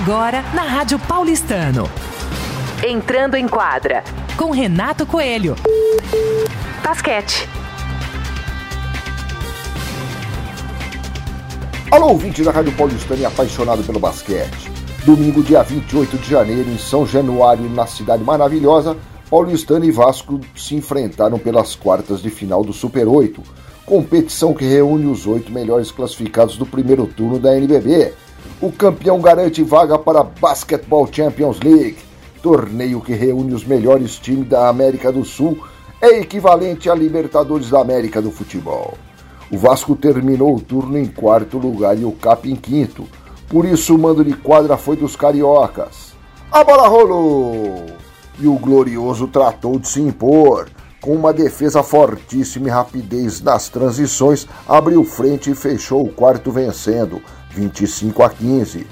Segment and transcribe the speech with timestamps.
[0.00, 1.90] Agora na Rádio Paulistano.
[2.86, 4.04] Entrando em quadra
[4.36, 5.56] com Renato Coelho.
[6.84, 7.48] Basquete.
[11.90, 14.70] Alô, ouvinte da Rádio Paulistano e apaixonado pelo basquete.
[15.04, 18.96] Domingo, dia 28 de janeiro, em São Januário, na cidade maravilhosa,
[19.28, 23.42] Paulistano e Vasco se enfrentaram pelas quartas de final do Super 8,
[23.84, 28.12] competição que reúne os oito melhores classificados do primeiro turno da NBB.
[28.60, 31.98] O campeão garante vaga para a Basketball Champions League,
[32.42, 35.62] torneio que reúne os melhores times da América do Sul,
[36.00, 38.94] é equivalente à Libertadores da América do futebol.
[39.48, 43.04] O Vasco terminou o turno em quarto lugar e o Cap em quinto.
[43.48, 46.12] Por isso o mando de quadra foi dos cariocas.
[46.50, 47.86] A bola rolou!
[48.40, 50.68] E o Glorioso tratou de se impor.
[51.00, 57.22] Com uma defesa fortíssima e rapidez nas transições, abriu frente e fechou o quarto vencendo,
[57.50, 58.86] 25 a 15.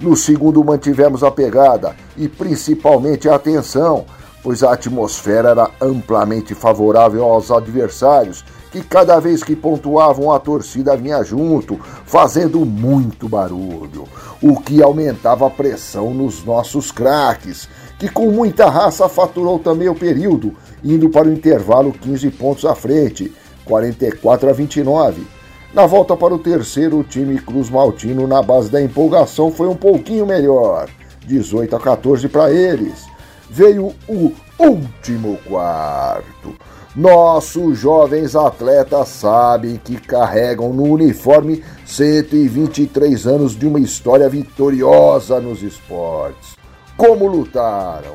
[0.00, 4.04] No segundo mantivemos a pegada e principalmente a atenção,
[4.42, 10.96] pois a atmosfera era amplamente favorável aos adversários que cada vez que pontuavam a torcida
[10.96, 14.08] vinha junto, fazendo muito barulho,
[14.42, 19.94] o que aumentava a pressão nos nossos craques, que com muita raça faturou também o
[19.94, 23.30] período, indo para o intervalo 15 pontos à frente,
[23.66, 25.41] 44 a 29.
[25.74, 29.74] Na volta para o terceiro, o time Cruz Maltino, na base da empolgação, foi um
[29.74, 30.90] pouquinho melhor,
[31.26, 33.06] 18 a 14 para eles.
[33.48, 36.54] Veio o último quarto.
[36.94, 45.62] Nossos jovens atletas sabem que carregam no uniforme 123 anos de uma história vitoriosa nos
[45.62, 46.54] esportes.
[46.98, 48.12] Como lutaram,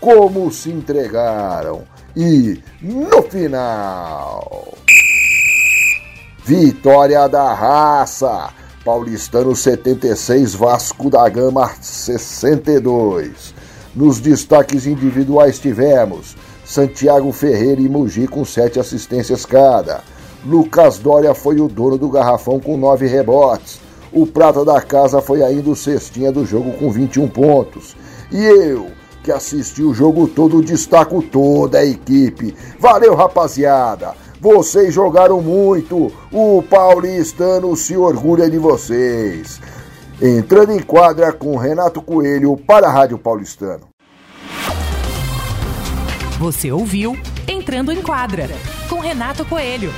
[0.00, 1.82] como se entregaram
[2.16, 4.74] e, no final,
[6.44, 8.50] vitória da raça.
[8.84, 13.54] Paulistano 76, Vasco da Gama 62.
[13.94, 20.02] Nos destaques individuais tivemos Santiago Ferreira e Mugi com sete assistências cada.
[20.46, 23.78] Lucas Dória foi o dono do garrafão com nove rebotes.
[24.12, 27.94] O prata da casa foi ainda o cestinha do jogo com 21 pontos.
[28.32, 28.90] E eu,
[29.22, 32.54] que assisti o jogo todo, destaco toda a equipe.
[32.78, 34.14] Valeu, rapaziada!
[34.40, 36.10] Vocês jogaram muito.
[36.32, 39.60] O paulistano se orgulha de vocês.
[40.20, 43.88] Entrando em quadra com Renato Coelho para a Rádio Paulistano.
[46.38, 48.48] Você ouviu Entrando em Quadra,
[48.88, 49.92] com Renato Coelho,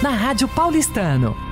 [0.00, 1.51] na Rádio Paulistano.